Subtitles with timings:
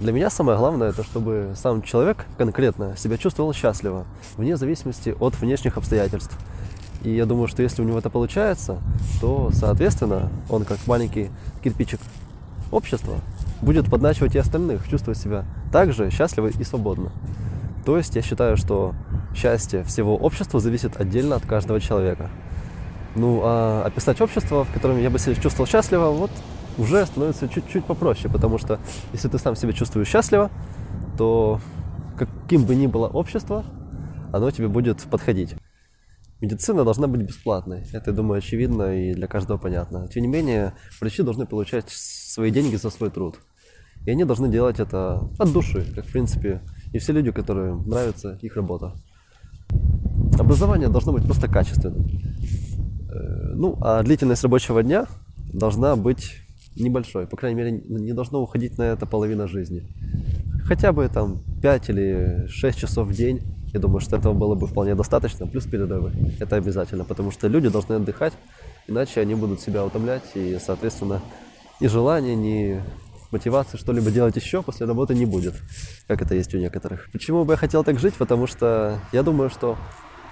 [0.00, 4.06] Для меня самое главное, это чтобы сам человек конкретно себя чувствовал счастливо,
[4.38, 6.38] вне зависимости от внешних обстоятельств.
[7.02, 8.78] И я думаю, что если у него это получается,
[9.20, 11.30] то, соответственно, он как маленький
[11.62, 12.00] кирпичик
[12.70, 13.16] общества
[13.60, 17.12] будет подначивать и остальных, чувствовать себя также счастливо и свободно.
[17.84, 18.94] То есть я считаю, что
[19.34, 22.30] счастье всего общества зависит отдельно от каждого человека.
[23.16, 26.30] Ну, а описать общество, в котором я бы себя чувствовал счастливо, вот
[26.78, 28.78] уже становится чуть-чуть попроще, потому что
[29.12, 30.50] если ты сам себя чувствуешь счастливо,
[31.18, 31.60] то
[32.16, 33.64] каким бы ни было общество,
[34.32, 35.54] оно тебе будет подходить.
[36.40, 37.86] Медицина должна быть бесплатной.
[37.92, 40.08] Это, я думаю, очевидно и для каждого понятно.
[40.08, 43.36] Тем не менее, врачи должны получать свои деньги за свой труд.
[44.06, 46.62] И они должны делать это от души, как, в принципе,
[46.92, 48.94] и все люди, которым нравится их работа.
[50.38, 52.06] Образование должно быть просто качественным.
[53.10, 55.06] Э, ну, а длительность рабочего дня
[55.52, 56.36] должна быть
[56.76, 57.26] небольшой.
[57.26, 59.82] По крайней мере, не должно уходить на это половина жизни.
[60.64, 63.40] Хотя бы там 5 или 6 часов в день.
[63.72, 65.46] Я думаю, что этого было бы вполне достаточно.
[65.46, 66.12] Плюс перерывы.
[66.40, 68.32] Это обязательно, потому что люди должны отдыхать,
[68.88, 70.24] иначе они будут себя утомлять.
[70.34, 71.20] И, соответственно,
[71.80, 72.82] ни желания, ни
[73.30, 75.54] мотивации что-либо делать еще после работы не будет,
[76.08, 77.08] как это есть у некоторых.
[77.12, 78.14] Почему бы я хотел так жить?
[78.14, 79.76] Потому что я думаю, что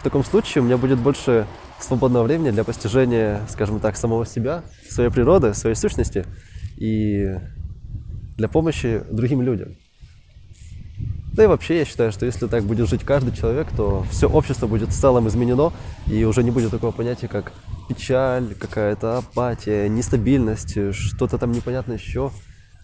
[0.00, 1.46] в таком случае у меня будет больше
[1.80, 6.24] свободного времени для постижения, скажем так, самого себя, своей природы, своей сущности
[6.76, 7.36] и
[8.36, 9.76] для помощи другим людям.
[11.32, 14.66] Да и вообще я считаю, что если так будет жить каждый человек, то все общество
[14.66, 15.72] будет в целом изменено,
[16.06, 17.52] и уже не будет такого понятия, как
[17.88, 22.32] печаль, какая-то апатия, нестабильность, что-то там непонятно еще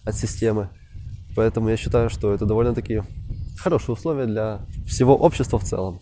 [0.05, 0.69] от системы.
[1.35, 3.03] Поэтому я считаю, что это довольно-таки
[3.57, 5.99] хорошие условия для всего общества в целом.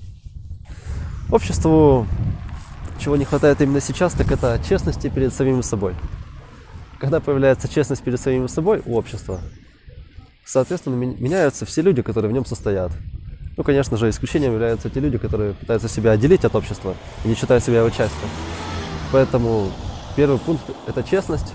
[1.34, 2.06] Обществу
[3.00, 5.96] чего не хватает именно сейчас, так это честности перед самим собой.
[7.00, 9.40] Когда появляется честность перед самим собой у общества,
[10.46, 12.92] соответственно, меняются все люди, которые в нем состоят.
[13.58, 16.94] Ну, конечно же, исключением являются те люди, которые пытаются себя отделить от общества
[17.26, 18.30] и не считают себя его частью.
[19.12, 19.72] Поэтому
[20.16, 21.52] первый пункт– это честность.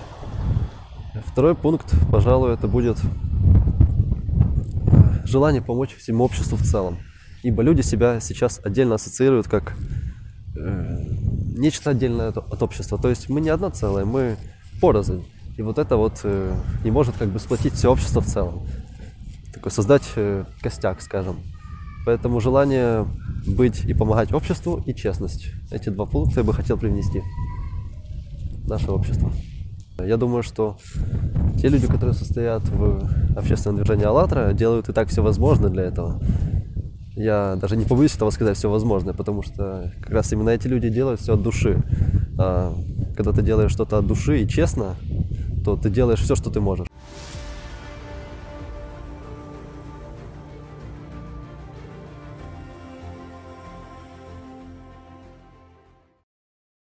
[1.25, 2.97] Второй пункт, пожалуй, это будет
[5.23, 6.99] желание помочь всему обществу в целом.
[7.43, 9.75] Ибо люди себя сейчас отдельно ассоциируют как
[10.57, 10.97] э,
[11.55, 12.97] нечто отдельное от общества.
[12.97, 14.37] То есть мы не одно целое, мы
[14.81, 15.25] порознь.
[15.57, 18.61] И вот это вот э, не может как бы сплотить все общество в целом.
[19.53, 21.37] Такой создать э, костяк, скажем.
[22.05, 23.05] Поэтому желание
[23.45, 25.47] быть и помогать обществу, и честность.
[25.69, 27.21] Эти два пункта я бы хотел привнести
[28.63, 29.31] в наше общество.
[29.99, 30.77] Я думаю, что
[31.59, 36.21] те люди, которые состоят в общественном движении «АЛЛАТРА», делают и так все возможное для этого.
[37.19, 40.87] Я даже не побоюсь этого сказать все возможное, потому что как раз именно эти люди
[40.87, 41.83] делают все от души.
[42.37, 42.73] А
[43.17, 44.95] когда ты делаешь что-то от души и честно,
[45.65, 46.87] то ты делаешь все, что ты можешь.